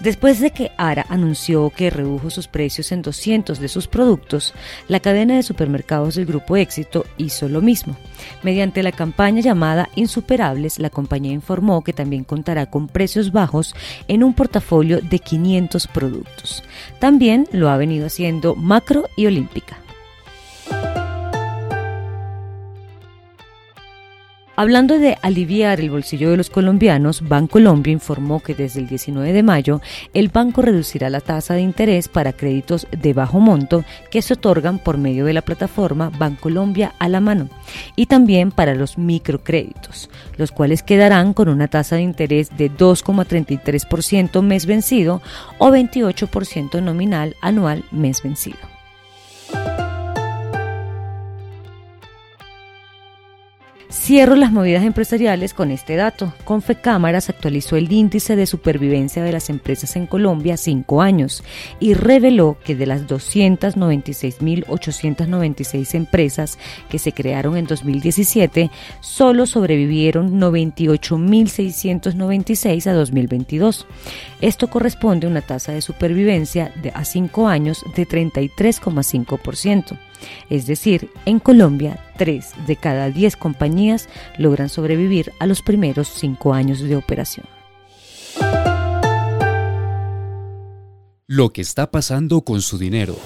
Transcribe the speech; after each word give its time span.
Después 0.00 0.38
de 0.38 0.52
que 0.52 0.70
Ara 0.76 1.06
anunció 1.08 1.70
que 1.70 1.90
redujo 1.90 2.30
sus 2.30 2.46
precios 2.46 2.92
en 2.92 3.02
200 3.02 3.58
de 3.58 3.68
sus 3.68 3.88
productos, 3.88 4.54
la 4.86 5.00
cadena 5.00 5.34
de 5.34 5.42
supermercados 5.42 6.14
del 6.14 6.26
Grupo 6.26 6.56
Éxito 6.56 7.04
hizo 7.16 7.48
lo 7.48 7.60
mismo. 7.60 7.96
Mediante 8.44 8.84
la 8.84 8.92
campaña 8.92 9.40
llamada 9.40 9.88
Insuperables, 9.96 10.78
la 10.78 10.90
compañía 10.90 11.32
informó 11.32 11.82
que 11.82 11.92
también 11.92 12.22
contará 12.22 12.66
con 12.66 12.86
precios 12.86 13.32
bajos 13.32 13.74
en 14.06 14.22
un 14.22 14.34
portafolio 14.34 15.00
de 15.00 15.18
500 15.18 15.88
productos. 15.88 16.62
También 17.00 17.48
lo 17.50 17.68
ha 17.68 17.76
venido 17.76 18.06
haciendo 18.06 18.54
Macro 18.54 19.08
y 19.16 19.26
Olímpica. 19.26 19.78
Hablando 24.58 24.98
de 24.98 25.16
aliviar 25.22 25.78
el 25.78 25.88
bolsillo 25.88 26.32
de 26.32 26.36
los 26.36 26.50
colombianos, 26.50 27.28
Bancolombia 27.28 27.92
informó 27.92 28.40
que 28.40 28.56
desde 28.56 28.80
el 28.80 28.88
19 28.88 29.32
de 29.32 29.44
mayo 29.44 29.80
el 30.14 30.30
banco 30.30 30.62
reducirá 30.62 31.10
la 31.10 31.20
tasa 31.20 31.54
de 31.54 31.60
interés 31.60 32.08
para 32.08 32.32
créditos 32.32 32.88
de 32.90 33.12
bajo 33.12 33.38
monto 33.38 33.84
que 34.10 34.20
se 34.20 34.34
otorgan 34.34 34.80
por 34.80 34.98
medio 34.98 35.26
de 35.26 35.32
la 35.32 35.42
plataforma 35.42 36.10
Bancolombia 36.10 36.92
a 36.98 37.08
la 37.08 37.20
mano 37.20 37.48
y 37.94 38.06
también 38.06 38.50
para 38.50 38.74
los 38.74 38.98
microcréditos, 38.98 40.10
los 40.36 40.50
cuales 40.50 40.82
quedarán 40.82 41.34
con 41.34 41.48
una 41.48 41.68
tasa 41.68 41.94
de 41.94 42.02
interés 42.02 42.50
de 42.56 42.68
2,33% 42.68 44.42
mes 44.42 44.66
vencido 44.66 45.22
o 45.58 45.70
28% 45.70 46.82
nominal 46.82 47.36
anual 47.42 47.84
mes 47.92 48.24
vencido. 48.24 48.77
Cierro 54.08 54.36
las 54.36 54.52
movidas 54.52 54.84
empresariales 54.84 55.52
con 55.52 55.70
este 55.70 55.96
dato. 55.96 56.32
Confecámaras 56.44 57.28
actualizó 57.28 57.76
el 57.76 57.92
índice 57.92 58.36
de 58.36 58.46
supervivencia 58.46 59.22
de 59.22 59.32
las 59.32 59.50
empresas 59.50 59.96
en 59.96 60.06
Colombia 60.06 60.56
cinco 60.56 61.02
años 61.02 61.44
y 61.78 61.92
reveló 61.92 62.56
que 62.64 62.74
de 62.74 62.86
las 62.86 63.06
296.896 63.06 65.94
empresas 65.94 66.58
que 66.88 66.98
se 66.98 67.12
crearon 67.12 67.58
en 67.58 67.66
2017, 67.66 68.70
solo 69.00 69.44
sobrevivieron 69.44 70.40
98.696 70.40 72.86
a 72.86 72.94
2022. 72.94 73.86
Esto 74.40 74.70
corresponde 74.70 75.26
a 75.26 75.30
una 75.30 75.42
tasa 75.42 75.72
de 75.72 75.82
supervivencia 75.82 76.72
de 76.82 76.92
a 76.94 77.04
cinco 77.04 77.46
años 77.46 77.84
de 77.94 78.08
33,5%. 78.08 80.07
Es 80.50 80.66
decir, 80.66 81.10
en 81.24 81.38
Colombia, 81.38 81.98
3 82.16 82.66
de 82.66 82.76
cada 82.76 83.10
10 83.10 83.36
compañías 83.36 84.08
logran 84.38 84.68
sobrevivir 84.68 85.32
a 85.38 85.46
los 85.46 85.62
primeros 85.62 86.08
5 86.08 86.54
años 86.54 86.80
de 86.80 86.96
operación. 86.96 87.46
Lo 91.26 91.50
que 91.52 91.60
está 91.60 91.90
pasando 91.90 92.40
con 92.40 92.62
su 92.62 92.78
dinero. 92.78 93.16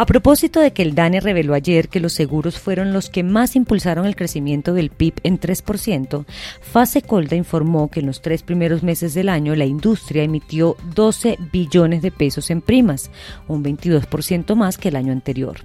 A 0.00 0.06
propósito 0.06 0.60
de 0.60 0.72
que 0.72 0.82
el 0.82 0.94
DANE 0.94 1.18
reveló 1.18 1.54
ayer 1.54 1.88
que 1.88 1.98
los 1.98 2.12
seguros 2.12 2.56
fueron 2.56 2.92
los 2.92 3.10
que 3.10 3.24
más 3.24 3.56
impulsaron 3.56 4.06
el 4.06 4.14
crecimiento 4.14 4.72
del 4.72 4.90
PIB 4.90 5.14
en 5.24 5.40
3%, 5.40 6.24
Fase 6.60 7.02
Colda 7.02 7.34
informó 7.34 7.90
que 7.90 7.98
en 7.98 8.06
los 8.06 8.22
tres 8.22 8.44
primeros 8.44 8.84
meses 8.84 9.12
del 9.12 9.28
año 9.28 9.56
la 9.56 9.64
industria 9.64 10.22
emitió 10.22 10.76
12 10.94 11.36
billones 11.52 12.00
de 12.00 12.12
pesos 12.12 12.50
en 12.50 12.60
primas, 12.60 13.10
un 13.48 13.64
22% 13.64 14.54
más 14.54 14.78
que 14.78 14.90
el 14.90 14.94
año 14.94 15.10
anterior. 15.10 15.56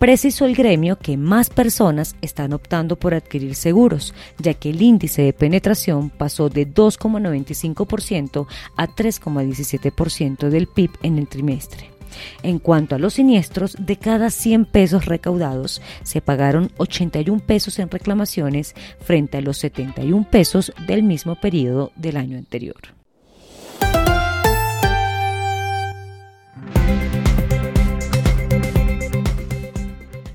Precisó 0.00 0.46
el 0.46 0.56
gremio 0.56 0.98
que 0.98 1.16
más 1.16 1.48
personas 1.48 2.16
están 2.22 2.52
optando 2.52 2.98
por 2.98 3.14
adquirir 3.14 3.54
seguros, 3.54 4.14
ya 4.38 4.54
que 4.54 4.70
el 4.70 4.82
índice 4.82 5.22
de 5.22 5.32
penetración 5.32 6.10
pasó 6.10 6.48
de 6.48 6.66
2,95% 6.66 8.48
a 8.76 8.88
3,17% 8.88 10.48
del 10.48 10.66
PIB 10.66 10.90
en 11.04 11.18
el 11.18 11.28
trimestre. 11.28 11.99
En 12.42 12.58
cuanto 12.58 12.94
a 12.94 12.98
los 12.98 13.14
siniestros, 13.14 13.76
de 13.78 13.96
cada 13.96 14.30
100 14.30 14.66
pesos 14.66 15.06
recaudados, 15.06 15.80
se 16.02 16.20
pagaron 16.20 16.70
81 16.76 17.40
pesos 17.40 17.78
en 17.78 17.90
reclamaciones 17.90 18.74
frente 19.00 19.38
a 19.38 19.40
los 19.40 19.58
71 19.58 20.26
pesos 20.30 20.72
del 20.86 21.02
mismo 21.02 21.36
periodo 21.36 21.92
del 21.96 22.16
año 22.16 22.38
anterior. 22.38 22.99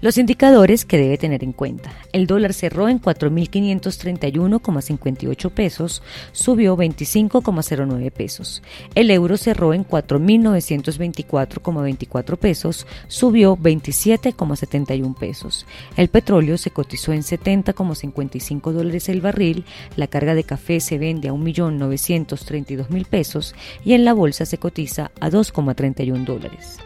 Los 0.06 0.18
indicadores 0.20 0.86
que 0.86 1.00
debe 1.00 1.18
tener 1.18 1.44
en 1.44 1.52
cuenta. 1.52 1.92
El 2.12 2.28
dólar 2.28 2.54
cerró 2.54 2.88
en 2.90 3.02
4.531,58 3.02 5.50
pesos, 5.50 6.04
subió 6.32 6.78
25,09 6.78 8.12
pesos. 8.12 8.62
El 8.94 9.10
euro 9.10 9.36
cerró 9.36 9.74
en 9.74 9.84
4.924,24 9.84 12.38
pesos, 12.38 12.86
subió 13.08 13.58
27,71 13.58 15.18
pesos. 15.18 15.66
El 15.98 16.10
petróleo 16.10 16.60
se 16.60 16.70
cotizó 16.70 17.12
en 17.12 17.24
70,55 17.24 18.74
dólares 18.74 19.10
el 19.10 19.22
barril, 19.22 19.66
la 19.96 20.06
carga 20.06 20.36
de 20.36 20.44
café 20.44 20.82
se 20.82 21.00
vende 21.00 21.30
a 21.30 21.34
1.932.000 21.34 23.08
pesos 23.08 23.56
y 23.84 23.94
en 23.94 24.06
la 24.06 24.14
bolsa 24.14 24.46
se 24.46 24.60
cotiza 24.60 25.10
a 25.20 25.32
2,31 25.32 26.26
dólares. 26.26 26.78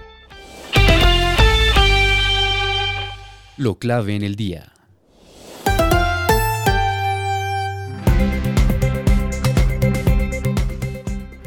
Lo 3.60 3.76
clave 3.76 4.16
en 4.16 4.24
el 4.24 4.38
día. 4.38 4.72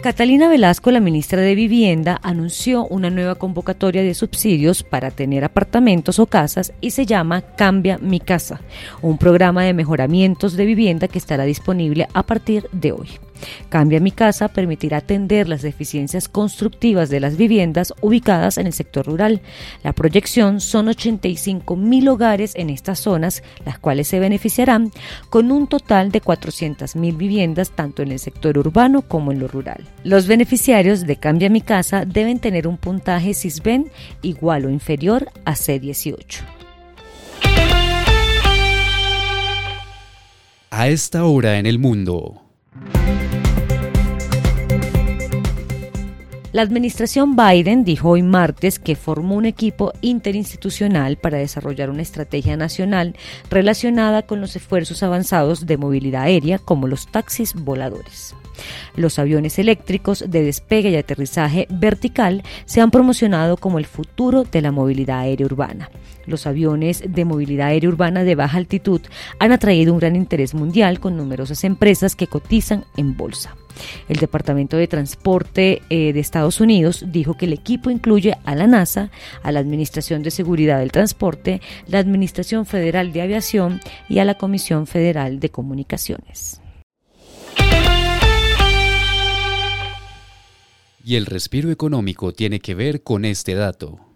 Catalina 0.03 0.51
Velasco, 0.51 0.91
la 0.91 1.01
ministra 1.01 1.41
de 1.41 1.55
Vivienda, 1.55 2.21
anunció 2.23 2.87
una 2.87 3.09
nueva 3.09 3.37
convocatoria 3.37 4.03
de 4.03 4.13
subsidios 4.13 4.83
para 4.83 5.11
tener 5.11 5.43
apartamentos 5.43 6.19
o 6.19 6.27
casas 6.27 6.75
y 6.83 6.91
se 6.91 7.07
llama 7.07 7.41
Cambia 7.41 7.97
mi 7.97 8.21
casa, 8.21 8.61
un 9.01 9.17
programa 9.17 9.65
de 9.65 9.73
mejoramientos 9.73 10.53
de 10.53 10.67
vivienda 10.67 11.09
que 11.09 11.17
estará 11.17 11.45
disponible 11.45 12.09
a 12.13 12.25
partir 12.25 12.69
de 12.73 12.93
hoy. 12.93 13.09
Cambia 13.69 14.01
mi 14.01 14.11
casa 14.11 14.49
permitirá 14.49 14.99
atender 14.99 15.49
las 15.49 15.63
deficiencias 15.63 16.29
constructivas 16.29 17.11
de 17.11 17.21
las 17.21 17.37
viviendas 17.37 17.95
ubicadas 18.01 18.59
en 18.59 18.67
el 18.67 18.73
sector 18.73 19.07
rural. 19.07 19.41
La 19.83 19.93
proyección 19.93 20.61
son 20.61 20.89
85 20.89 21.77
mil 21.77 22.09
hogares 22.09 22.55
en 22.55 22.71
estas 22.71 23.01
zonas, 23.01 23.43
las 23.65 23.79
cuales 23.79 24.09
se 24.09 24.21
beneficiarán 24.21 24.91
con 25.31 25.51
un 25.53 25.67
total 25.67 26.13
de 26.13 26.21
400 26.21 26.97
mil 26.97 27.17
viviendas 27.17 27.71
tanto 27.71 28.03
en 28.03 28.13
el 28.13 28.19
sector 28.19 28.59
urbano 28.59 29.03
como 29.03 29.33
en 29.33 29.39
lo 29.39 29.49
rural. 29.49 29.85
Los 30.05 30.27
beneficiarios 30.27 31.07
de 31.07 31.17
Cambia 31.17 31.51
mi 31.51 31.61
casa 31.61 32.05
deben 32.05 32.39
tener 32.39 32.67
un 32.67 32.77
puntaje 32.77 33.35
CISBEN 33.35 33.91
igual 34.23 34.67
o 34.67 34.71
inferior 34.71 35.31
a 35.45 35.53
C18. 35.53 36.43
A 40.71 40.89
esta 40.89 41.25
hora 41.25 41.59
en 41.59 41.67
el 41.67 41.79
mundo. 41.79 42.42
Thank 42.75 43.33
you. 43.35 43.42
La 46.53 46.61
administración 46.61 47.35
Biden 47.35 47.83
dijo 47.83 48.11
hoy 48.11 48.23
martes 48.23 48.79
que 48.79 48.95
formó 48.95 49.37
un 49.37 49.47
equipo 49.47 49.95
interinstitucional 50.03 51.17
para 51.17 51.39
desarrollar 51.39 51.89
una 51.89 52.03
estrategia 52.03 52.59
nacional 52.59 53.17
relacionada 53.49 54.21
con 54.21 54.43
los 54.43 54.55
esfuerzos 54.55 55.03
avanzados 55.03 55.65
de 55.65 55.79
movilidad 55.79 56.25
aérea 56.25 56.59
como 56.59 56.89
los 56.89 57.07
taxis 57.07 57.55
voladores. 57.55 58.35
Los 58.97 59.19
aviones 59.19 59.59
eléctricos 59.59 60.27
de 60.29 60.43
despegue 60.43 60.91
y 60.91 60.97
aterrizaje 60.97 61.67
vertical 61.71 62.43
se 62.67 62.83
han 62.83 62.91
promocionado 62.91 63.57
como 63.57 63.79
el 63.79 63.87
futuro 63.87 64.45
de 64.45 64.61
la 64.61 64.73
movilidad 64.73 65.21
aérea 65.21 65.47
urbana. 65.47 65.91
Los 66.27 66.47
aviones 66.47 67.03
de 67.09 67.25
movilidad 67.25 67.69
aérea 67.69 67.89
urbana 67.89 68.25
de 68.25 68.35
baja 68.35 68.59
altitud 68.59 69.01
han 69.39 69.53
atraído 69.53 69.95
un 69.95 70.01
gran 70.01 70.17
interés 70.17 70.53
mundial 70.53 71.01
con 71.01 71.17
numerosas 71.17 71.65
empresas 71.65 72.15
que 72.15 72.27
cotizan 72.27 72.85
en 72.99 73.17
bolsa. 73.17 73.57
El 74.09 74.17
Departamento 74.17 74.77
de 74.77 74.89
Transporte 74.89 75.83
eh, 75.91 76.13
de 76.13 76.21
Estados 76.21 76.61
Unidos 76.61 77.05
dijo 77.09 77.37
que 77.37 77.47
el 77.47 77.53
equipo 77.53 77.91
incluye 77.91 78.37
a 78.45 78.55
la 78.55 78.67
NASA, 78.67 79.11
a 79.43 79.53
la 79.53 79.61
Administración 79.61 80.23
de 80.23 80.31
Seguridad 80.31 80.79
del 80.79 80.93
Transporte, 80.93 81.61
la 81.87 81.99
Administración 81.99 82.67
Federal 82.67 83.13
de 83.13 83.23
Aviación 83.23 83.81
y 84.09 84.19
a 84.19 84.25
la 84.25 84.35
Comisión 84.35 84.87
Federal 84.87 85.41
de 85.41 85.51
Comunicaciones. 85.51 86.61
Y 91.05 91.17
el 91.17 91.27
respiro 91.27 91.71
económico 91.71 92.33
tiene 92.33 92.61
que 92.61 92.75
ver 92.75 93.03
con 93.03 93.25
este 93.25 93.55
dato. 93.55 94.12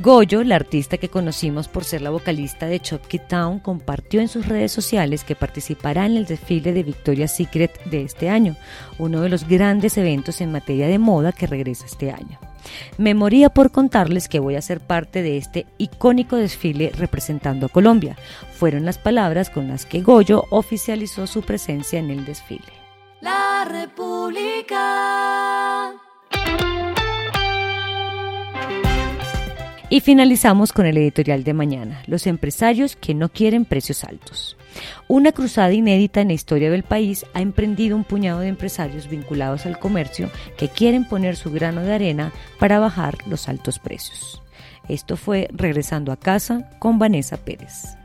Goyo, 0.00 0.44
la 0.44 0.54
artista 0.54 0.96
que 0.96 1.08
conocimos 1.08 1.66
por 1.66 1.82
ser 1.82 2.02
la 2.02 2.10
vocalista 2.10 2.66
de 2.66 2.78
Chopkey 2.78 3.18
Town, 3.18 3.58
compartió 3.58 4.20
en 4.20 4.28
sus 4.28 4.46
redes 4.46 4.70
sociales 4.70 5.24
que 5.24 5.34
participará 5.34 6.06
en 6.06 6.16
el 6.16 6.24
desfile 6.24 6.72
de 6.72 6.84
Victoria's 6.84 7.34
Secret 7.34 7.82
de 7.84 8.02
este 8.02 8.30
año, 8.30 8.54
uno 8.98 9.22
de 9.22 9.28
los 9.28 9.48
grandes 9.48 9.98
eventos 9.98 10.40
en 10.40 10.52
materia 10.52 10.86
de 10.86 11.00
moda 11.00 11.32
que 11.32 11.48
regresa 11.48 11.86
este 11.86 12.12
año. 12.12 12.38
Me 12.96 13.14
moría 13.14 13.48
por 13.50 13.72
contarles 13.72 14.28
que 14.28 14.38
voy 14.38 14.54
a 14.54 14.62
ser 14.62 14.78
parte 14.78 15.20
de 15.22 15.36
este 15.36 15.66
icónico 15.78 16.36
desfile 16.36 16.92
representando 16.96 17.66
a 17.66 17.68
Colombia. 17.68 18.16
Fueron 18.52 18.84
las 18.84 18.98
palabras 18.98 19.50
con 19.50 19.66
las 19.66 19.84
que 19.84 20.02
Goyo 20.02 20.44
oficializó 20.50 21.26
su 21.26 21.42
presencia 21.42 21.98
en 21.98 22.10
el 22.10 22.24
desfile. 22.24 22.72
La 23.20 23.64
República. 23.68 25.27
Y 29.98 30.00
finalizamos 30.00 30.72
con 30.72 30.86
el 30.86 30.96
editorial 30.96 31.42
de 31.42 31.54
mañana, 31.54 32.04
los 32.06 32.28
empresarios 32.28 32.94
que 32.94 33.14
no 33.14 33.30
quieren 33.30 33.64
precios 33.64 34.04
altos. 34.04 34.56
Una 35.08 35.32
cruzada 35.32 35.72
inédita 35.72 36.20
en 36.20 36.28
la 36.28 36.34
historia 36.34 36.70
del 36.70 36.84
país 36.84 37.26
ha 37.34 37.40
emprendido 37.40 37.96
un 37.96 38.04
puñado 38.04 38.38
de 38.38 38.46
empresarios 38.46 39.08
vinculados 39.08 39.66
al 39.66 39.80
comercio 39.80 40.30
que 40.56 40.68
quieren 40.68 41.04
poner 41.04 41.34
su 41.34 41.50
grano 41.50 41.80
de 41.80 41.94
arena 41.94 42.32
para 42.60 42.78
bajar 42.78 43.18
los 43.26 43.48
altos 43.48 43.80
precios. 43.80 44.40
Esto 44.88 45.16
fue 45.16 45.48
Regresando 45.50 46.12
a 46.12 46.16
casa 46.16 46.70
con 46.78 47.00
Vanessa 47.00 47.36
Pérez. 47.36 47.97